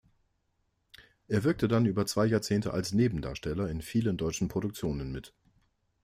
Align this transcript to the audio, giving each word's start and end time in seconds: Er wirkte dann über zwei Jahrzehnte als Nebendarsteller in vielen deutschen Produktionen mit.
Er 1.27 1.43
wirkte 1.43 1.67
dann 1.67 1.85
über 1.85 2.07
zwei 2.07 2.25
Jahrzehnte 2.25 2.73
als 2.73 2.91
Nebendarsteller 2.91 3.69
in 3.69 3.83
vielen 3.83 4.17
deutschen 4.17 4.47
Produktionen 4.47 5.11
mit. 5.11 5.31